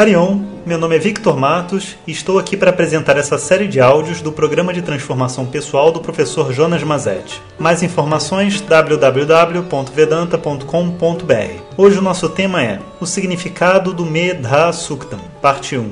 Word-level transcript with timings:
Harion, 0.00 0.40
meu 0.64 0.78
nome 0.78 0.96
é 0.96 0.98
Victor 0.98 1.36
Matos 1.36 1.98
e 2.06 2.10
estou 2.10 2.38
aqui 2.38 2.56
para 2.56 2.70
apresentar 2.70 3.18
essa 3.18 3.36
série 3.36 3.68
de 3.68 3.82
áudios 3.82 4.22
do 4.22 4.32
programa 4.32 4.72
de 4.72 4.80
transformação 4.80 5.44
pessoal 5.44 5.92
do 5.92 6.00
professor 6.00 6.54
Jonas 6.54 6.82
Mazetti. 6.82 7.38
Mais 7.58 7.82
informações 7.82 8.62
www.vedanta.com.br. 8.62 11.62
Hoje 11.76 11.98
o 11.98 12.02
nosso 12.02 12.30
tema 12.30 12.64
é 12.64 12.80
o 12.98 13.04
significado 13.04 13.92
do 13.92 14.06
Medha 14.06 14.72
Suktam, 14.72 15.20
parte 15.42 15.76
1. 15.76 15.90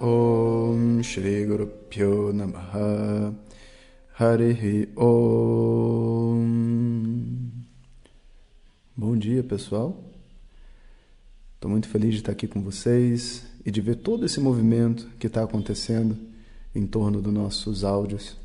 Om 0.00 1.02
Shri 1.02 1.44
Guru 1.44 1.66
Pyo 1.66 2.32
Namaha 2.32 3.34
Harihi 4.18 4.88
Om 4.96 6.46
Bom 8.96 9.18
dia 9.18 9.42
pessoal 9.42 10.15
Estou 11.66 11.72
muito 11.72 11.88
feliz 11.88 12.12
de 12.12 12.20
estar 12.20 12.30
aqui 12.30 12.46
com 12.46 12.62
vocês 12.62 13.42
e 13.64 13.72
de 13.72 13.80
ver 13.80 13.96
todo 13.96 14.24
esse 14.24 14.38
movimento 14.38 15.08
que 15.18 15.26
está 15.26 15.42
acontecendo 15.42 16.16
em 16.72 16.86
torno 16.86 17.20
dos 17.20 17.34
nossos 17.34 17.82
áudios. 17.82 18.36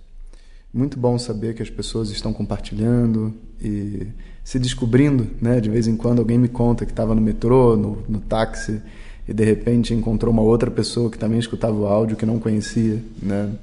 Muito 0.74 0.98
bom 0.98 1.20
saber 1.20 1.54
que 1.54 1.62
as 1.62 1.70
pessoas 1.70 2.10
estão 2.10 2.34
compartilhando 2.34 3.32
e 3.62 4.08
se 4.44 4.58
descobrindo, 4.58 5.28
né? 5.40 5.62
De 5.62 5.70
vez 5.70 5.86
em 5.86 5.96
quando 5.96 6.18
alguém 6.18 6.40
me 6.40 6.48
conta 6.48 6.84
que 6.84 6.92
estava 6.92 7.14
no 7.14 7.22
metrô, 7.22 7.78
no, 7.78 8.04
no 8.10 8.20
táxi 8.22 8.82
e 9.28 9.34
de 9.36 9.46
repente 9.46 9.94
encontrou 9.94 10.34
uma 10.34 10.42
outra 10.42 10.72
pessoa 10.72 11.12
que 11.12 11.20
também 11.20 11.38
escutava 11.38 11.78
o 11.78 11.86
áudio 11.86 12.18
que 12.18 12.26
não 12.26 12.40
conhecia, 12.40 13.04
né? 13.22 13.54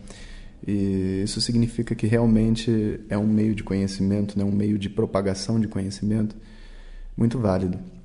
E 0.64 1.22
isso 1.24 1.40
significa 1.40 1.96
que 1.96 2.06
realmente 2.06 3.00
é 3.08 3.18
um 3.18 3.26
meio 3.26 3.56
de 3.56 3.64
conhecimento, 3.64 4.38
né? 4.38 4.44
um 4.44 4.52
meio 4.52 4.78
de 4.78 4.88
propagação 4.88 5.58
de 5.58 5.66
conhecimento 5.66 6.36
muito 7.16 7.40
válido. 7.40 7.97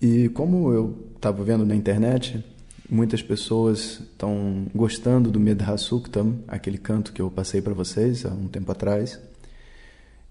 E 0.00 0.28
como 0.28 0.72
eu 0.72 1.08
estava 1.16 1.42
vendo 1.42 1.66
na 1.66 1.74
internet, 1.74 2.44
muitas 2.88 3.20
pessoas 3.20 4.00
estão 4.00 4.66
gostando 4.72 5.28
do 5.28 5.40
Medha 5.40 5.76
Suktam, 5.76 6.38
aquele 6.46 6.78
canto 6.78 7.12
que 7.12 7.20
eu 7.20 7.28
passei 7.28 7.60
para 7.60 7.74
vocês 7.74 8.24
há 8.24 8.30
um 8.30 8.46
tempo 8.46 8.70
atrás. 8.70 9.20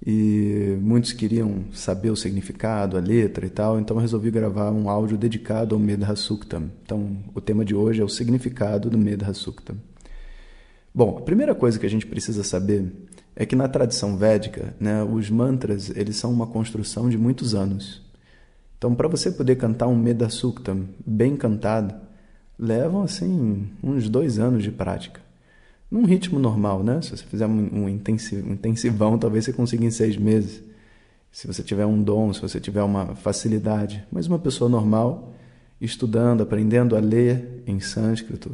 E 0.06 0.78
muitos 0.80 1.12
queriam 1.12 1.66
saber 1.74 2.12
o 2.12 2.16
significado, 2.16 2.96
a 2.96 3.02
letra 3.02 3.46
e 3.46 3.50
tal, 3.50 3.78
então 3.78 3.98
resolvi 3.98 4.32
gravar 4.32 4.72
um 4.72 4.90
áudio 4.90 5.18
dedicado 5.18 5.76
ao 5.76 5.82
Medha 5.82 6.16
Suktam. 6.16 6.72
Então, 6.84 7.18
o 7.36 7.42
tema 7.42 7.66
de 7.66 7.76
hoje 7.76 8.02
é 8.02 8.06
o 8.06 8.10
significado 8.10 8.90
do 8.90 8.98
Medha 8.98 9.34
Suktam. 9.34 9.76
Bom, 10.96 11.18
a 11.18 11.22
primeira 11.22 11.54
coisa 11.54 11.78
que 11.78 11.86
a 11.86 11.90
gente 11.90 12.08
precisa 12.08 12.44
saber 12.44 12.90
é 13.36 13.46
que 13.46 13.56
na 13.56 13.68
tradição 13.68 14.16
védica, 14.16 14.74
né, 14.80 15.04
os 15.04 15.30
mantras 15.30 15.90
eles 15.96 16.16
são 16.16 16.32
uma 16.32 16.48
construção 16.48 17.10
de 17.10 17.18
muitos 17.18 17.54
anos. 17.54 18.07
Então, 18.78 18.94
para 18.94 19.08
você 19.08 19.32
poder 19.32 19.56
cantar 19.56 19.88
um 19.88 19.96
Meda 19.96 20.30
Suktam 20.30 20.86
bem 21.06 21.36
cantado, 21.36 21.96
levam 22.60 23.02
assim 23.02 23.70
uns 23.84 24.08
dois 24.08 24.38
anos 24.38 24.64
de 24.64 24.72
prática. 24.72 25.20
Num 25.90 26.06
ritmo 26.06 26.38
normal, 26.38 26.84
né? 26.84 27.02
Se 27.02 27.12
você 27.12 27.24
fizer 27.24 27.48
um 27.48 27.88
intensivão, 27.88 29.18
talvez 29.18 29.46
você 29.46 29.54
consiga 29.54 29.86
em 29.86 29.92
seis 29.92 30.18
meses. 30.18 30.62
Se 31.32 31.48
você 31.48 31.64
tiver 31.64 31.86
um 31.86 32.02
dom, 32.02 32.34
se 32.34 32.42
você 32.42 32.60
tiver 32.60 32.84
uma 32.84 33.16
facilidade. 33.16 34.04
Mas 34.12 34.28
uma 34.28 34.38
pessoa 34.38 34.70
normal, 34.70 35.34
estudando, 35.80 36.44
aprendendo 36.44 36.96
a 36.96 37.00
ler 37.00 37.64
em 37.66 37.80
sânscrito, 37.80 38.52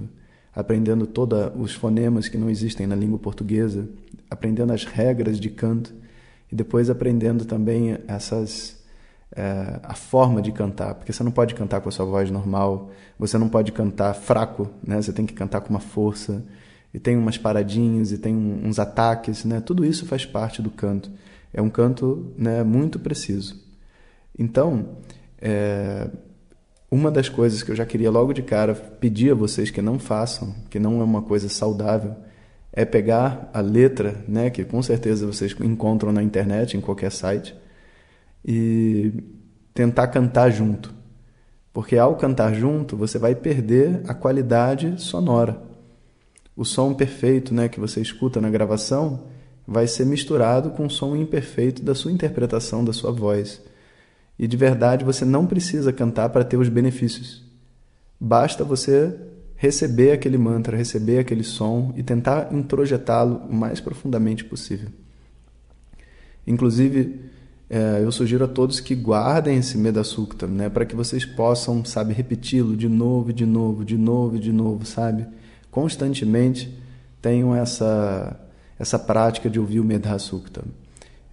aprendendo 0.55 1.07
todos 1.07 1.51
os 1.55 1.73
fonemas 1.73 2.27
que 2.27 2.37
não 2.37 2.49
existem 2.49 2.85
na 2.85 2.95
língua 2.95 3.17
portuguesa, 3.17 3.89
aprendendo 4.29 4.71
as 4.71 4.85
regras 4.85 5.39
de 5.39 5.49
canto 5.49 5.93
e 6.51 6.55
depois 6.55 6.89
aprendendo 6.89 7.45
também 7.45 7.97
essas 8.07 8.82
é, 9.35 9.79
a 9.83 9.95
forma 9.95 10.41
de 10.41 10.51
cantar, 10.51 10.95
porque 10.95 11.11
você 11.11 11.23
não 11.23 11.31
pode 11.31 11.55
cantar 11.55 11.81
com 11.81 11.89
a 11.89 11.91
sua 11.91 12.05
voz 12.05 12.29
normal, 12.29 12.91
você 13.17 13.37
não 13.37 13.49
pode 13.49 13.71
cantar 13.71 14.13
fraco, 14.13 14.69
né? 14.85 15.01
Você 15.01 15.11
tem 15.11 15.25
que 15.25 15.33
cantar 15.33 15.61
com 15.61 15.69
uma 15.69 15.79
força 15.79 16.43
e 16.93 16.99
tem 16.99 17.17
umas 17.17 17.37
paradinhas 17.37 18.11
e 18.11 18.17
tem 18.17 18.35
uns 18.35 18.77
ataques, 18.77 19.43
né? 19.43 19.59
Tudo 19.59 19.83
isso 19.83 20.05
faz 20.05 20.25
parte 20.25 20.61
do 20.61 20.69
canto. 20.69 21.11
É 21.51 21.61
um 21.61 21.69
canto, 21.69 22.33
né, 22.37 22.63
muito 22.63 22.99
preciso. 22.99 23.61
Então, 24.37 24.97
é, 25.39 26.09
uma 26.89 27.11
das 27.11 27.29
coisas 27.29 27.63
que 27.63 27.71
eu 27.71 27.75
já 27.75 27.85
queria 27.85 28.09
logo 28.09 28.33
de 28.33 28.41
cara 28.41 28.73
pedir 28.73 29.31
a 29.31 29.35
vocês 29.35 29.69
que 29.69 29.81
não 29.81 29.99
façam, 29.99 30.53
que 30.69 30.79
não 30.79 31.01
é 31.01 31.03
uma 31.03 31.21
coisa 31.21 31.49
saudável, 31.49 32.15
é 32.71 32.85
pegar 32.85 33.49
a 33.53 33.61
letra, 33.61 34.23
né, 34.27 34.49
que 34.49 34.63
com 34.63 34.81
certeza 34.81 35.27
vocês 35.27 35.55
encontram 35.61 36.11
na 36.11 36.23
internet, 36.23 36.75
em 36.75 36.81
qualquer 36.81 37.11
site, 37.11 37.55
e 38.45 39.13
tentar 39.73 40.07
cantar 40.07 40.49
junto. 40.51 40.93
Porque 41.71 41.97
ao 41.97 42.15
cantar 42.15 42.53
junto, 42.53 42.95
você 42.95 43.17
vai 43.17 43.33
perder 43.33 44.01
a 44.07 44.13
qualidade 44.13 45.01
sonora. 45.01 45.61
O 46.55 46.63
som 46.63 46.93
perfeito 46.93 47.53
né, 47.53 47.67
que 47.67 47.79
você 47.79 47.99
escuta 47.99 48.39
na 48.39 48.49
gravação 48.49 49.23
vai 49.65 49.87
ser 49.87 50.05
misturado 50.05 50.69
com 50.71 50.85
o 50.85 50.89
som 50.89 51.15
imperfeito 51.15 51.81
da 51.81 51.95
sua 51.95 52.11
interpretação 52.11 52.83
da 52.85 52.93
sua 52.93 53.11
voz. 53.11 53.61
E 54.37 54.47
de 54.47 54.57
verdade 54.57 55.05
você 55.05 55.25
não 55.25 55.47
precisa 55.47 55.91
cantar 55.91 56.29
para 56.29 56.43
ter 56.43 56.57
os 56.57 56.69
benefícios. 56.69 57.43
Basta 58.19 58.63
você 58.63 59.15
receber 59.55 60.11
aquele 60.11 60.37
mantra, 60.37 60.77
receber 60.77 61.19
aquele 61.19 61.43
som 61.43 61.93
e 61.95 62.03
tentar 62.03 62.53
introjetá-lo 62.53 63.37
o 63.49 63.55
mais 63.55 63.79
profundamente 63.79 64.43
possível. 64.43 64.89
Inclusive, 66.45 67.21
é, 67.75 68.03
eu 68.03 68.11
sugiro 68.11 68.45
a 68.45 68.47
todos 68.47 68.79
que 68.79 68.93
guardem 68.93 69.57
esse 69.57 69.79
Medasukta, 69.79 70.45
né, 70.45 70.69
para 70.69 70.85
que 70.85 70.95
vocês 70.95 71.25
possam, 71.25 71.83
sabe, 71.83 72.13
repeti-lo 72.13 72.77
de 72.77 72.87
novo, 72.87 73.33
de 73.33 73.47
novo, 73.47 73.83
de 73.83 73.97
novo, 73.97 74.37
de 74.37 74.51
novo, 74.51 74.85
sabe? 74.85 75.25
Constantemente 75.71 76.71
tenham 77.19 77.55
essa 77.55 78.39
essa 78.77 78.99
prática 78.99 79.49
de 79.49 79.59
ouvir 79.59 79.79
o 79.79 79.83
Medhasukta. 79.83 80.63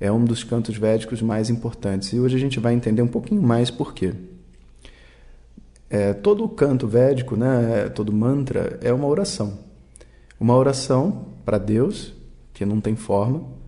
É 0.00 0.10
um 0.10 0.24
dos 0.24 0.42
cantos 0.42 0.78
védicos 0.78 1.20
mais 1.20 1.50
importantes. 1.50 2.10
E 2.12 2.18
hoje 2.18 2.36
a 2.36 2.40
gente 2.40 2.58
vai 2.58 2.72
entender 2.72 3.02
um 3.02 3.08
pouquinho 3.08 3.42
mais 3.42 3.70
por 3.70 3.92
quê. 3.92 4.14
É, 5.90 6.14
todo 6.14 6.48
canto 6.48 6.86
védico, 6.86 7.36
né, 7.36 7.90
todo 7.94 8.12
mantra, 8.12 8.78
é 8.82 8.92
uma 8.92 9.06
oração. 9.06 9.58
Uma 10.38 10.56
oração 10.56 11.26
para 11.44 11.58
Deus, 11.58 12.14
que 12.54 12.64
não 12.64 12.80
tem 12.80 12.96
forma, 12.96 13.59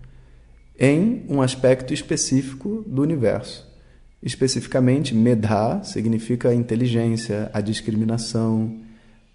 em 0.83 1.25
um 1.29 1.41
aspecto 1.41 1.95
específico 1.95 2.83
do 2.85 3.03
universo. 3.03 3.65
Especificamente, 4.21 5.15
Medha 5.15 5.81
significa 5.85 6.49
a 6.49 6.55
inteligência, 6.55 7.49
a 7.55 7.61
discriminação, 7.61 8.81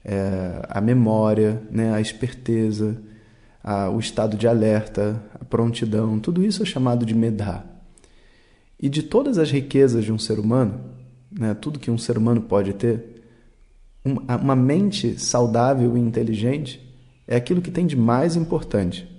é, 0.04 0.62
a 0.68 0.82
memória, 0.82 1.64
né, 1.72 1.94
a 1.94 2.02
esperteza, 2.02 3.02
a, 3.64 3.90
o 3.90 3.98
estado 3.98 4.36
de 4.36 4.46
alerta, 4.46 5.24
a 5.40 5.46
prontidão, 5.46 6.20
tudo 6.20 6.44
isso 6.44 6.64
é 6.64 6.66
chamado 6.66 7.06
de 7.06 7.16
Medha. 7.16 7.64
E 8.78 8.90
de 8.90 9.02
todas 9.02 9.38
as 9.38 9.50
riquezas 9.50 10.04
de 10.04 10.12
um 10.12 10.20
ser 10.20 10.40
humano, 10.40 10.82
né, 11.32 11.54
tudo 11.54 11.80
que 11.80 11.90
um 11.90 11.98
ser 11.98 12.18
humano 12.18 12.42
pode 12.42 12.74
ter, 12.74 13.24
uma 14.04 14.56
mente 14.56 15.18
saudável 15.18 15.98
e 15.98 16.00
inteligente 16.00 16.82
é 17.26 17.38
aquilo 17.38 17.62
que 17.62 17.72
tem 17.72 17.86
de 17.86 17.96
mais 17.96 18.36
importante. 18.36 19.17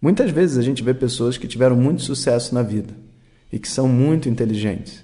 Muitas 0.00 0.30
vezes 0.30 0.56
a 0.56 0.62
gente 0.62 0.82
vê 0.82 0.94
pessoas 0.94 1.36
que 1.36 1.48
tiveram 1.48 1.76
muito 1.76 2.02
sucesso 2.02 2.54
na 2.54 2.62
vida 2.62 2.94
e 3.52 3.58
que 3.58 3.68
são 3.68 3.88
muito 3.88 4.28
inteligentes, 4.28 5.02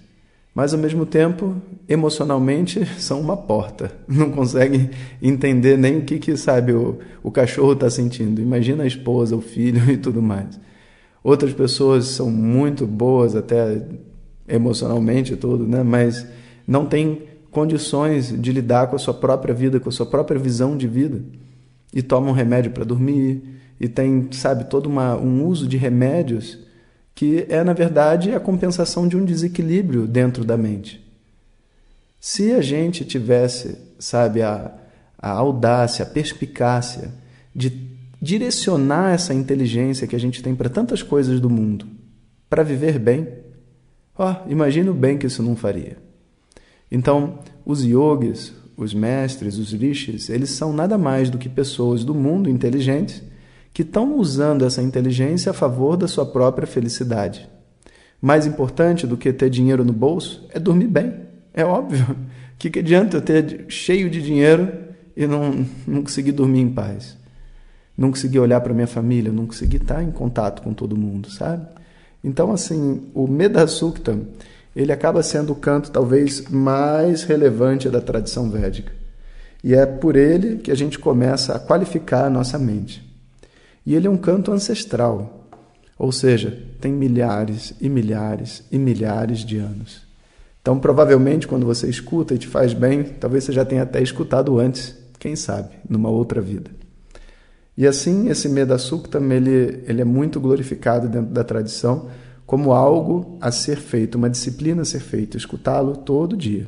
mas 0.55 0.73
ao 0.73 0.79
mesmo 0.79 1.05
tempo, 1.05 1.57
emocionalmente, 1.89 2.87
são 2.99 3.21
uma 3.21 3.37
porta. 3.37 3.91
Não 4.07 4.31
conseguem 4.31 4.91
entender 5.21 5.77
nem 5.77 5.99
o 5.99 6.03
que, 6.03 6.19
que 6.19 6.37
sabe, 6.37 6.73
o, 6.73 6.99
o 7.23 7.31
cachorro 7.31 7.73
está 7.73 7.91
sentindo. 7.91 8.41
Imagina 8.41 8.85
a 8.85 8.87
esposa, 8.87 9.35
o 9.35 9.41
filho 9.41 9.83
e 9.91 9.97
tudo 9.97 10.23
mais. 10.23 10.61
Outras 11.25 11.53
pessoas 11.53 12.07
são 12.07 12.31
muito 12.31 12.87
boas 12.87 13.35
até 13.35 13.83
emocionalmente 14.47 15.35
tudo, 15.37 15.67
né? 15.67 15.83
mas 15.83 16.27
não 16.67 16.87
têm 16.87 17.23
condições 17.51 18.29
de 18.41 18.53
lidar 18.53 18.89
com 18.89 18.97
a 18.97 18.99
sua 18.99 19.15
própria 19.15 19.55
vida, 19.55 19.81
com 19.81 19.89
a 19.89 19.93
sua 19.93 20.07
própria 20.07 20.39
visão 20.39 20.77
de 20.77 20.87
vida 20.87 21.23
e 21.95 22.03
tomam 22.03 22.33
remédio 22.33 22.73
para 22.73 22.85
dormir, 22.85 23.43
e 23.81 23.89
tem, 23.89 24.29
sabe, 24.33 24.65
todo 24.65 24.87
uma, 24.87 25.17
um 25.17 25.45
uso 25.45 25.67
de 25.67 25.77
remédios 25.77 26.59
que 27.15 27.47
é, 27.49 27.63
na 27.63 27.73
verdade, 27.73 28.33
a 28.33 28.41
compensação 28.41 29.07
de 29.07 29.17
um 29.17 29.25
desequilíbrio 29.25 30.07
dentro 30.07 30.45
da 30.45 30.57
mente. 30.57 31.05
Se 32.19 32.53
a 32.53 32.61
gente 32.61 33.05
tivesse, 33.05 33.79
sabe, 33.99 34.43
a, 34.43 34.73
a 35.19 35.31
audácia, 35.31 36.03
a 36.03 36.09
perspicácia 36.09 37.13
de 37.55 37.71
direcionar 38.21 39.13
essa 39.13 39.35
inteligência 39.35 40.07
que 40.07 40.17
a 40.17 40.21
gente 40.21 40.43
tem 40.43 40.55
para 40.55 40.69
tantas 40.69 41.03
coisas 41.03 41.39
do 41.39 41.51
mundo 41.51 41.87
para 42.49 42.63
viver 42.63 42.99
bem, 42.99 43.29
ó, 44.17 44.37
imagina 44.49 44.91
o 44.91 44.95
bem 44.95 45.19
que 45.19 45.27
isso 45.27 45.43
não 45.43 45.55
faria. 45.55 45.99
Então, 46.91 47.39
os 47.65 47.85
yogis, 47.85 48.53
os 48.77 48.95
mestres, 48.95 49.59
os 49.59 49.73
rishis, 49.73 50.31
eles 50.31 50.51
são 50.51 50.73
nada 50.73 50.97
mais 50.97 51.31
do 51.31 51.39
que 51.39 51.49
pessoas 51.49 52.05
do 52.05 52.15
mundo 52.15 52.49
inteligentes 52.49 53.23
que 53.75 53.83
estão 53.83 54.17
usando 54.17 54.65
essa 54.65 54.81
inteligência 54.81 55.51
a 55.51 55.53
favor 55.53 55.97
da 55.97 56.07
sua 56.07 56.25
própria 56.25 56.65
felicidade. 56.65 57.51
Mais 58.23 58.47
importante 58.47 59.05
do 59.05 59.17
que 59.17 59.33
ter 59.33 59.51
dinheiro 59.51 59.85
no 59.85 59.93
bolso 59.93 60.47
é 60.51 60.61
dormir 60.61 60.87
bem, 60.87 61.13
É 61.53 61.65
óbvio. 61.65 62.07
O 62.13 62.17
que, 62.57 62.71
que 62.71 62.79
adianta 62.79 63.17
eu 63.17 63.21
ter 63.21 63.67
cheio 63.69 64.09
de 64.09 64.23
dinheiro 64.23 64.73
e 65.17 65.27
não, 65.27 65.67
não 65.87 66.03
conseguir 66.03 66.31
dormir 66.31 66.61
em 66.61 66.71
paz? 66.71 67.17
Não 67.99 68.11
conseguir 68.11 68.39
olhar 68.39 68.61
para 68.61 68.73
minha 68.73 68.87
família, 68.87 69.33
não 69.33 69.47
conseguir 69.47 69.79
estar 69.79 70.03
em 70.03 70.11
contato 70.13 70.63
com 70.63 70.73
todo 70.73 70.97
mundo, 70.97 71.29
sabe? 71.31 71.67
Então, 72.23 72.53
assim, 72.53 73.09
o 73.13 73.27
Medhasukta, 73.27 74.17
ele 74.75 74.93
acaba 74.93 75.23
sendo 75.23 75.53
o 75.53 75.57
canto 75.57 75.91
talvez 75.91 76.49
mais 76.49 77.25
relevante 77.25 77.91
da 77.91 78.01
tradição 78.01 78.49
védica. 78.49 78.93
E 79.63 79.75
é 79.75 79.85
por 79.85 80.15
ele 80.15 80.59
que 80.59 80.71
a 80.71 80.77
gente 80.77 80.99
começa 80.99 81.55
a 81.55 81.59
qualificar 81.59 82.25
a 82.25 82.31
nossa 82.31 82.59
mente. 82.59 83.14
E 83.85 83.95
ele 83.95 84.07
é 84.07 84.11
um 84.11 84.17
canto 84.17 84.53
ancestral, 84.53 85.49
ou 85.99 86.11
seja, 86.11 86.57
tem 86.81 86.93
milhares 86.93 87.75
e 87.81 87.89
milhares 87.89 88.65
e 88.71 88.79
milhares 88.79 89.45
de 89.45 89.59
anos. 89.59 90.03
Então, 90.61 90.79
provavelmente, 90.79 91.47
quando 91.47 91.67
você 91.67 91.89
escuta 91.89 92.35
e 92.35 92.39
te 92.39 92.47
faz 92.47 92.73
bem, 92.73 93.05
talvez 93.05 93.45
você 93.45 93.53
já 93.53 93.65
tenha 93.65 93.83
até 93.83 94.03
escutado 94.03 94.59
antes, 94.59 94.95
quem 95.19 95.37
sabe, 95.37 95.75
numa 95.89 96.09
outra 96.09 96.41
vida. 96.41 96.71
E 97.77 97.87
assim, 97.87 98.29
esse 98.31 98.49
Meda 98.49 98.79
Suktam, 98.79 99.31
ele, 99.33 99.83
ele 99.87 100.01
é 100.01 100.05
muito 100.05 100.41
glorificado 100.41 101.09
dentro 101.09 101.33
da 101.33 101.45
tradição 101.45 102.09
como 102.47 102.73
algo 102.73 103.39
a 103.41 103.51
ser 103.51 103.77
feito, 103.77 104.17
uma 104.17 104.31
disciplina 104.31 104.83
a 104.83 104.85
ser 104.85 105.01
feita, 105.01 105.37
escutá-lo 105.37 105.97
todo 105.97 106.37
dia. 106.37 106.67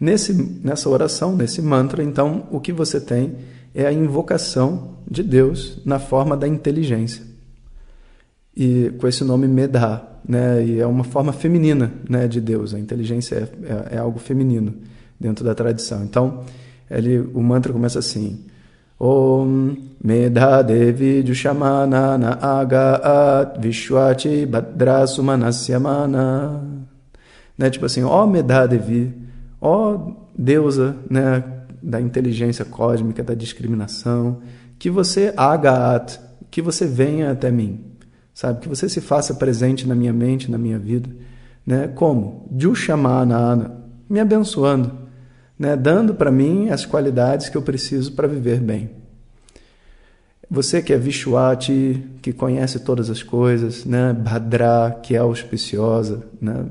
Nesse, 0.00 0.32
nessa 0.32 0.88
oração, 0.88 1.36
nesse 1.36 1.60
mantra, 1.60 2.02
então, 2.02 2.46
o 2.50 2.60
que 2.60 2.72
você 2.72 3.00
tem 3.00 3.36
é 3.78 3.86
a 3.86 3.92
invocação 3.92 4.96
de 5.08 5.22
Deus 5.22 5.78
na 5.84 6.00
forma 6.00 6.36
da 6.36 6.48
inteligência. 6.48 7.22
E 8.56 8.92
com 8.98 9.06
esse 9.06 9.22
nome 9.22 9.46
Medha, 9.46 10.02
né? 10.28 10.64
E 10.66 10.80
é 10.80 10.86
uma 10.86 11.04
forma 11.04 11.32
feminina, 11.32 11.92
né, 12.10 12.26
de 12.26 12.40
Deus. 12.40 12.74
A 12.74 12.78
inteligência 12.80 13.36
é, 13.36 13.92
é, 13.92 13.94
é 13.94 13.98
algo 13.98 14.18
feminino 14.18 14.74
dentro 15.18 15.44
da 15.44 15.54
tradição. 15.54 16.02
Então, 16.02 16.42
ele, 16.90 17.20
o 17.32 17.40
mantra 17.40 17.72
começa 17.72 18.00
assim: 18.00 18.40
Om 18.98 19.76
Medha 20.02 20.60
Devi 20.62 21.24
Jushamana 21.24 22.18
Na 22.18 22.32
Agaat 22.32 23.60
Vishwachi 23.60 24.44
Badra 24.44 25.06
Sumanasyamana. 25.06 26.64
Né? 27.56 27.70
Tipo 27.70 27.86
assim, 27.86 28.02
ó 28.02 28.26
Medha 28.26 28.66
Devi, 28.66 29.14
ó 29.60 30.14
deusa 30.36 30.96
né, 31.08 31.44
da 31.82 32.00
inteligência 32.00 32.64
cósmica, 32.64 33.22
da 33.22 33.34
discriminação, 33.34 34.40
que 34.78 34.90
você 34.90 35.32
Agaat, 35.36 36.20
que 36.50 36.62
você 36.62 36.86
venha 36.86 37.30
até 37.30 37.50
mim, 37.50 37.84
sabe? 38.32 38.60
Que 38.60 38.68
você 38.68 38.88
se 38.88 39.00
faça 39.00 39.34
presente 39.34 39.86
na 39.86 39.94
minha 39.94 40.12
mente, 40.12 40.50
na 40.50 40.58
minha 40.58 40.78
vida. 40.78 41.10
Né? 41.66 41.88
Como? 41.88 42.48
Jushamana, 42.56 43.84
me 44.08 44.20
abençoando 44.20 45.08
né, 45.58 45.76
dando 45.76 46.14
para 46.14 46.30
mim 46.30 46.70
as 46.70 46.86
qualidades 46.86 47.48
que 47.48 47.56
eu 47.56 47.62
preciso 47.62 48.12
para 48.12 48.28
viver 48.28 48.60
bem. 48.60 48.90
Você 50.50 50.80
que 50.80 50.94
é 50.94 50.96
Vishwati, 50.96 52.02
que 52.22 52.32
conhece 52.32 52.78
todas 52.78 53.10
as 53.10 53.22
coisas, 53.22 53.84
né, 53.84 54.12
Bhadra, 54.12 54.98
que 55.02 55.14
é 55.14 55.18
auspiciosa, 55.18 56.22
né, 56.40 56.64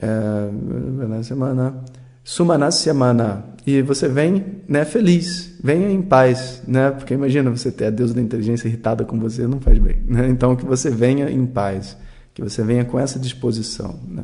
é, 0.00 1.22
semana, 1.22 1.84
Sumanasyamana, 2.22 3.44
e 3.66 3.82
você 3.82 4.08
vem 4.08 4.62
né, 4.68 4.84
feliz, 4.84 5.56
venha 5.62 5.90
em 5.90 6.02
paz, 6.02 6.62
né, 6.66 6.90
porque 6.90 7.14
imagina 7.14 7.50
você 7.50 7.70
ter 7.70 7.86
a 7.86 7.90
deusa 7.90 8.14
da 8.14 8.20
inteligência 8.20 8.68
irritada 8.68 9.04
com 9.04 9.18
você, 9.18 9.46
não 9.46 9.60
faz 9.60 9.78
bem. 9.78 9.96
Né? 10.06 10.28
Então, 10.28 10.56
que 10.56 10.64
você 10.64 10.90
venha 10.90 11.30
em 11.30 11.46
paz, 11.46 11.96
que 12.34 12.42
você 12.42 12.62
venha 12.62 12.84
com 12.84 12.98
essa 12.98 13.18
disposição. 13.18 13.98
Né? 14.08 14.22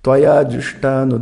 Tvaya 0.00 0.48
Jushtanu 0.48 1.18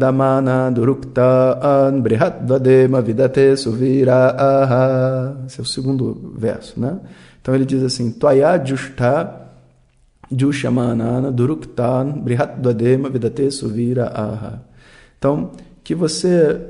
Durukta 0.75 1.59
An 1.63 2.01
Brihatvadema 2.01 3.01
Vidate 3.01 3.57
Suvira 3.57 4.31
Aha. 4.37 5.45
Esse 5.47 5.61
é 5.61 5.63
o 5.63 5.67
segundo 5.67 6.35
verso, 6.37 6.79
né? 6.79 6.99
Então 7.41 7.55
ele 7.55 7.65
diz 7.65 7.83
assim: 7.83 8.11
Tvaya 8.13 8.63
Jushta 8.63 9.49
Jushamanana 10.31 11.33
Duruktan 11.33 12.21
Brihatvadema 12.23 13.09
Vidate 13.09 13.51
Suvira 13.51 14.09
Aha. 14.09 14.61
Então, 15.19 15.53
que 15.83 15.95
você 15.95 16.61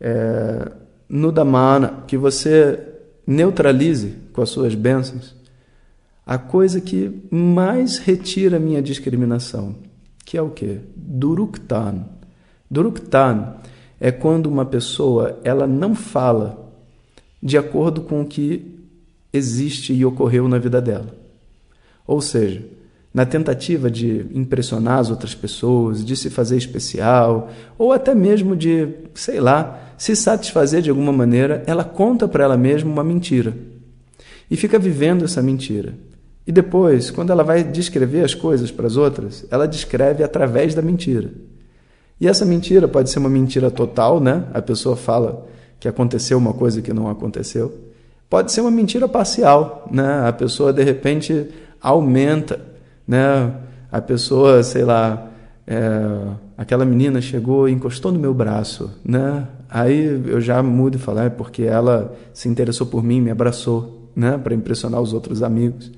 é, 0.00 0.72
Nudamana, 1.08 2.04
que 2.06 2.16
você 2.16 2.78
neutralize 3.26 4.14
com 4.32 4.42
as 4.42 4.50
suas 4.50 4.74
bênçãos 4.74 5.36
a 6.26 6.36
coisa 6.36 6.80
que 6.80 7.22
mais 7.30 7.98
retira 7.98 8.58
minha 8.58 8.82
discriminação 8.82 9.74
que 10.28 10.36
é 10.36 10.42
o 10.42 10.50
que? 10.50 10.80
Duruktan. 10.94 12.04
Duruktan 12.70 13.54
é 13.98 14.12
quando 14.12 14.44
uma 14.44 14.66
pessoa 14.66 15.40
ela 15.42 15.66
não 15.66 15.94
fala 15.94 16.70
de 17.42 17.56
acordo 17.56 18.02
com 18.02 18.20
o 18.20 18.26
que 18.26 18.78
existe 19.32 19.94
e 19.94 20.04
ocorreu 20.04 20.46
na 20.46 20.58
vida 20.58 20.82
dela. 20.82 21.14
Ou 22.06 22.20
seja, 22.20 22.62
na 23.18 23.26
tentativa 23.26 23.90
de 23.90 24.26
impressionar 24.32 25.00
as 25.00 25.10
outras 25.10 25.34
pessoas, 25.34 26.04
de 26.04 26.14
se 26.14 26.30
fazer 26.30 26.56
especial, 26.56 27.50
ou 27.76 27.92
até 27.92 28.14
mesmo 28.14 28.54
de, 28.54 28.90
sei 29.12 29.40
lá, 29.40 29.92
se 29.98 30.14
satisfazer 30.14 30.82
de 30.82 30.88
alguma 30.88 31.12
maneira, 31.12 31.64
ela 31.66 31.82
conta 31.82 32.28
para 32.28 32.44
ela 32.44 32.56
mesma 32.56 32.88
uma 32.88 33.02
mentira 33.02 33.56
e 34.48 34.56
fica 34.56 34.78
vivendo 34.78 35.24
essa 35.24 35.42
mentira. 35.42 35.94
E 36.46 36.52
depois, 36.52 37.10
quando 37.10 37.32
ela 37.32 37.42
vai 37.42 37.64
descrever 37.64 38.22
as 38.22 38.36
coisas 38.36 38.70
para 38.70 38.86
as 38.86 38.96
outras, 38.96 39.44
ela 39.50 39.66
descreve 39.66 40.22
através 40.22 40.72
da 40.72 40.80
mentira. 40.80 41.32
E 42.20 42.28
essa 42.28 42.44
mentira 42.44 42.86
pode 42.86 43.10
ser 43.10 43.18
uma 43.18 43.28
mentira 43.28 43.68
total, 43.68 44.20
né? 44.20 44.44
A 44.54 44.62
pessoa 44.62 44.94
fala 44.94 45.44
que 45.80 45.88
aconteceu 45.88 46.38
uma 46.38 46.52
coisa 46.52 46.80
que 46.80 46.92
não 46.92 47.10
aconteceu. 47.10 47.76
Pode 48.30 48.52
ser 48.52 48.60
uma 48.60 48.70
mentira 48.70 49.08
parcial, 49.08 49.88
né? 49.90 50.24
A 50.24 50.32
pessoa 50.32 50.72
de 50.72 50.84
repente 50.84 51.48
aumenta, 51.82 52.77
né? 53.08 53.54
A 53.90 54.02
pessoa, 54.02 54.62
sei 54.62 54.84
lá, 54.84 55.30
é, 55.66 55.80
aquela 56.58 56.84
menina 56.84 57.22
chegou 57.22 57.66
e 57.66 57.72
encostou 57.72 58.12
no 58.12 58.18
meu 58.18 58.34
braço, 58.34 58.90
né? 59.02 59.48
Aí 59.70 60.04
eu 60.26 60.40
já 60.40 60.62
mudo 60.62 60.96
e 60.96 60.98
falo, 60.98 61.20
é 61.20 61.30
porque 61.30 61.62
ela 61.62 62.14
se 62.34 62.48
interessou 62.48 62.86
por 62.86 63.02
mim, 63.02 63.22
me 63.22 63.30
abraçou, 63.30 64.10
né? 64.14 64.36
Para 64.36 64.54
impressionar 64.54 65.00
os 65.00 65.14
outros 65.14 65.42
amigos. 65.42 65.90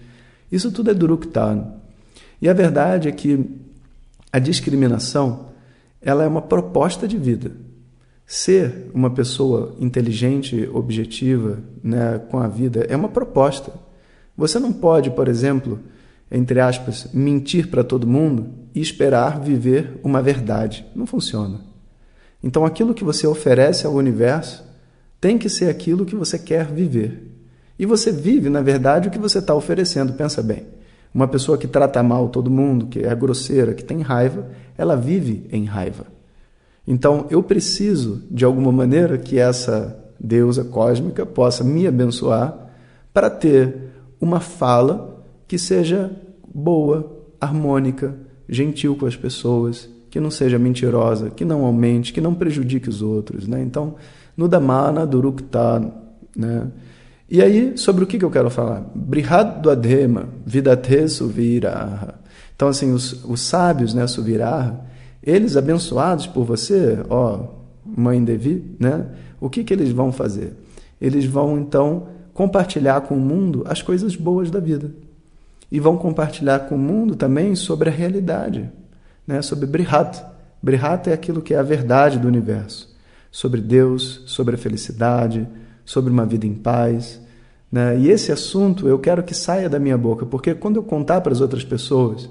Isso 0.50 0.70
tudo 0.70 0.90
é 0.90 0.94
Duruktan. 0.94 1.66
E 2.40 2.48
a 2.48 2.52
verdade 2.52 3.08
é 3.08 3.12
que 3.12 3.44
a 4.32 4.38
discriminação 4.38 5.50
ela 6.00 6.24
é 6.24 6.26
uma 6.26 6.42
proposta 6.42 7.06
de 7.06 7.18
vida. 7.18 7.52
Ser 8.26 8.90
uma 8.94 9.10
pessoa 9.10 9.74
inteligente, 9.80 10.68
objetiva, 10.72 11.58
né, 11.82 12.20
com 12.30 12.38
a 12.38 12.46
vida, 12.46 12.86
é 12.88 12.96
uma 12.96 13.08
proposta. 13.08 13.72
Você 14.36 14.58
não 14.58 14.72
pode, 14.72 15.10
por 15.10 15.28
exemplo, 15.28 15.80
entre 16.30 16.60
aspas, 16.60 17.08
mentir 17.12 17.68
para 17.68 17.82
todo 17.82 18.06
mundo 18.06 18.50
e 18.74 18.80
esperar 18.80 19.40
viver 19.40 19.98
uma 20.02 20.22
verdade. 20.22 20.86
Não 20.94 21.06
funciona. 21.06 21.60
Então, 22.42 22.64
aquilo 22.64 22.94
que 22.94 23.04
você 23.04 23.26
oferece 23.26 23.86
ao 23.86 23.94
universo 23.94 24.64
tem 25.20 25.36
que 25.36 25.48
ser 25.48 25.68
aquilo 25.68 26.06
que 26.06 26.14
você 26.14 26.38
quer 26.38 26.66
viver. 26.66 27.28
E 27.78 27.84
você 27.84 28.12
vive, 28.12 28.48
na 28.48 28.62
verdade, 28.62 29.08
o 29.08 29.10
que 29.10 29.18
você 29.18 29.38
está 29.38 29.54
oferecendo. 29.54 30.12
Pensa 30.12 30.42
bem. 30.42 30.66
Uma 31.12 31.26
pessoa 31.26 31.58
que 31.58 31.66
trata 31.66 32.02
mal 32.02 32.28
todo 32.28 32.50
mundo, 32.50 32.86
que 32.86 33.00
é 33.00 33.14
grosseira, 33.14 33.74
que 33.74 33.82
tem 33.82 34.00
raiva, 34.00 34.48
ela 34.78 34.96
vive 34.96 35.46
em 35.50 35.64
raiva. 35.64 36.06
Então, 36.86 37.26
eu 37.30 37.42
preciso, 37.42 38.22
de 38.30 38.44
alguma 38.44 38.70
maneira, 38.70 39.18
que 39.18 39.38
essa 39.38 39.98
deusa 40.18 40.64
cósmica 40.64 41.26
possa 41.26 41.64
me 41.64 41.86
abençoar 41.86 42.70
para 43.12 43.28
ter 43.28 43.90
uma 44.20 44.40
fala 44.40 45.09
que 45.50 45.58
seja 45.58 46.12
boa, 46.54 47.24
harmônica, 47.40 48.14
gentil 48.48 48.94
com 48.94 49.04
as 49.04 49.16
pessoas, 49.16 49.90
que 50.08 50.20
não 50.20 50.30
seja 50.30 50.60
mentirosa, 50.60 51.28
que 51.28 51.44
não 51.44 51.64
aumente, 51.64 52.12
que 52.12 52.20
não 52.20 52.32
prejudique 52.32 52.88
os 52.88 53.02
outros. 53.02 53.48
Né? 53.48 53.60
Então, 53.60 53.96
no 54.36 54.46
Dhamana 54.46 55.04
Durukta, 55.04 55.92
né? 56.36 56.68
E 57.28 57.42
aí, 57.42 57.76
sobre 57.76 58.04
o 58.04 58.06
que, 58.06 58.16
que 58.16 58.24
eu 58.24 58.30
quero 58.30 58.48
falar? 58.48 58.88
Brihadwadhema 58.94 60.28
vidate 60.46 61.08
suviraha. 61.08 62.14
Então, 62.54 62.68
assim, 62.68 62.92
os, 62.92 63.24
os 63.24 63.40
sábios, 63.40 63.92
né, 63.92 64.06
suviraha, 64.06 64.86
eles 65.20 65.56
abençoados 65.56 66.28
por 66.28 66.44
você, 66.44 67.00
ó, 67.10 67.40
mãe 67.84 68.22
Devi, 68.22 68.76
né? 68.78 69.04
O 69.40 69.50
que, 69.50 69.64
que 69.64 69.74
eles 69.74 69.90
vão 69.90 70.12
fazer? 70.12 70.52
Eles 71.00 71.24
vão, 71.24 71.58
então, 71.58 72.06
compartilhar 72.32 73.00
com 73.00 73.16
o 73.16 73.20
mundo 73.20 73.64
as 73.66 73.82
coisas 73.82 74.14
boas 74.14 74.48
da 74.48 74.60
vida. 74.60 74.92
E 75.70 75.78
vão 75.78 75.96
compartilhar 75.96 76.60
com 76.60 76.74
o 76.74 76.78
mundo 76.78 77.14
também 77.14 77.54
sobre 77.54 77.88
a 77.88 77.92
realidade, 77.92 78.70
né? 79.26 79.40
sobre 79.42 79.66
Brihat. 79.66 80.22
Brihat 80.62 81.08
é 81.08 81.12
aquilo 81.12 81.40
que 81.40 81.54
é 81.54 81.58
a 81.58 81.62
verdade 81.62 82.18
do 82.18 82.28
universo. 82.28 82.94
Sobre 83.30 83.60
Deus, 83.60 84.22
sobre 84.26 84.56
a 84.56 84.58
felicidade, 84.58 85.46
sobre 85.84 86.10
uma 86.10 86.26
vida 86.26 86.46
em 86.46 86.54
paz. 86.54 87.20
Né? 87.70 87.98
E 87.98 88.10
esse 88.10 88.32
assunto 88.32 88.88
eu 88.88 88.98
quero 88.98 89.22
que 89.22 89.34
saia 89.34 89.68
da 89.68 89.78
minha 89.78 89.96
boca, 89.96 90.26
porque 90.26 90.54
quando 90.54 90.76
eu 90.76 90.82
contar 90.82 91.20
para 91.20 91.32
as 91.32 91.40
outras 91.40 91.64
pessoas 91.64 92.28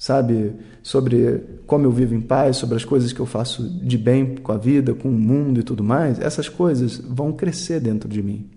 sabe? 0.00 0.54
Sobre 0.82 1.44
como 1.66 1.84
eu 1.84 1.90
vivo 1.90 2.14
em 2.14 2.22
paz, 2.22 2.56
sobre 2.56 2.74
as 2.74 2.86
coisas 2.86 3.12
que 3.12 3.20
eu 3.20 3.26
faço 3.26 3.62
de 3.68 3.98
bem 3.98 4.34
com 4.36 4.50
a 4.50 4.56
vida, 4.56 4.94
com 4.94 5.10
o 5.10 5.12
mundo 5.12 5.60
e 5.60 5.62
tudo 5.62 5.84
mais, 5.84 6.18
essas 6.18 6.48
coisas 6.48 6.96
vão 6.96 7.34
crescer 7.34 7.80
dentro 7.80 8.08
de 8.08 8.22
mim. 8.22 8.48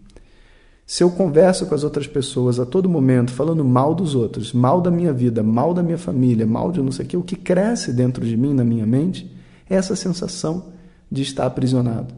Se 0.86 1.04
eu 1.04 1.10
converso 1.10 1.66
com 1.66 1.74
as 1.74 1.84
outras 1.84 2.08
pessoas 2.08 2.60
a 2.60 2.66
todo 2.66 2.90
momento 2.90 3.32
falando 3.32 3.63
mal 3.63 3.96
dos 3.96 4.16
outros, 4.16 4.52
mal 4.52 4.82
da 4.82 4.92
minha 4.92 5.13
vida, 5.13 5.42
mal 5.42 5.74
da 5.74 5.82
minha 5.82 5.98
família, 5.98 6.46
mal 6.46 6.72
de 6.72 6.82
não 6.82 6.92
sei 6.92 7.06
o 7.06 7.08
que, 7.08 7.18
o 7.18 7.24
que 7.24 7.36
cresce 7.36 7.94
dentro 7.94 8.25
de 8.25 8.36
mim, 8.36 8.54
na 8.54 8.63
minha 8.63 8.86
mente, 8.86 9.34
é 9.70 9.75
essa 9.75 9.96
sensação 9.96 10.74
de 11.10 11.22
estar 11.22 11.46
aprisionado. 11.46 12.13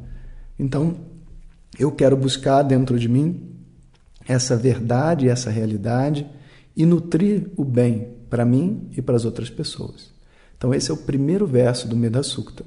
Então, 0.57 0.95
eu 1.77 1.91
quero 1.91 2.17
buscar 2.17 2.63
dentro 2.63 2.97
de 2.97 3.07
mim 3.07 3.51
essa 4.27 4.55
verdade, 4.55 5.29
essa 5.29 5.51
realidade 5.51 6.25
e 6.75 6.85
nutrir 6.85 7.51
o 7.55 7.63
bem 7.63 8.15
para 8.29 8.45
mim 8.45 8.89
e 8.97 9.01
para 9.01 9.15
as 9.15 9.25
outras 9.25 9.49
pessoas. 9.49 10.11
Então, 10.57 10.73
esse 10.73 10.89
é 10.89 10.93
o 10.93 10.97
primeiro 10.97 11.45
verso 11.45 11.87
do 11.87 11.95
Medasukta. 11.95 12.65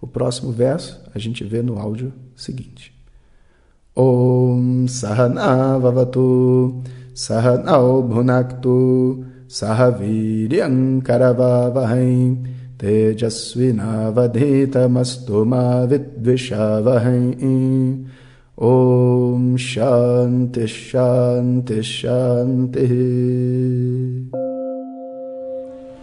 O 0.00 0.06
próximo 0.06 0.52
verso 0.52 1.00
a 1.14 1.18
gente 1.18 1.42
vê 1.42 1.62
no 1.62 1.78
áudio 1.78 2.12
seguinte. 2.36 2.97
Om 3.98 4.86
Sahana 4.86 5.74
Vavatu 5.80 6.84
Sahanao 7.12 8.00
Bhunaktu 8.06 9.24
Sahaviryam 9.48 11.02
Karavavahai 11.02 12.38
Tejasvinavadhitamastu 12.78 15.44
Vidvishavahai 15.90 17.34
Om 18.56 19.58
Shanti 19.58 20.68
Shanti 20.68 21.82
Shanti. 21.82 22.86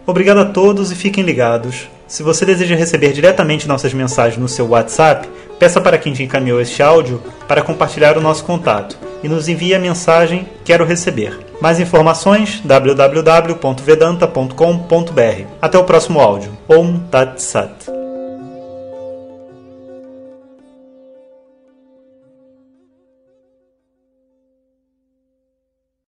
Obrigado 0.06 0.40
a 0.40 0.44
todos 0.44 0.92
e 0.92 0.94
fiquem 0.94 1.24
ligados. 1.24 1.88
Se 2.06 2.22
você 2.22 2.44
deseja 2.44 2.76
receber 2.76 3.12
diretamente 3.12 3.66
nossas 3.66 3.94
mensagens 3.94 4.38
no 4.38 4.48
seu 4.48 4.68
WhatsApp, 4.68 5.26
peça 5.58 5.80
para 5.80 5.98
quem 5.98 6.12
te 6.12 6.22
encaminhou 6.22 6.60
este 6.60 6.82
áudio 6.82 7.22
para 7.48 7.62
compartilhar 7.62 8.18
o 8.18 8.20
nosso 8.20 8.44
contato 8.44 8.98
e 9.22 9.28
nos 9.28 9.48
envie 9.48 9.74
a 9.74 9.78
mensagem 9.78 10.46
Quero 10.64 10.84
receber. 10.84 11.38
Mais 11.60 11.80
informações 11.80 12.60
www.vedanta.com.br. 12.64 15.44
Até 15.62 15.78
o 15.78 15.84
próximo 15.84 16.20
áudio. 16.20 16.52
Om 16.68 16.98
Tat 17.10 17.40
Sat. 17.40 17.95